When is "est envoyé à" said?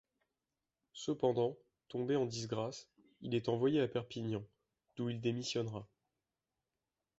3.35-3.87